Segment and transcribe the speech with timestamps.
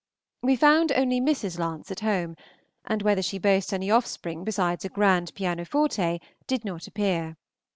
[0.41, 1.59] We found only Mrs.
[1.59, 2.35] Lance at home,
[2.85, 7.37] and whether she boasts any offspring besides a grand pianoforte did not appear.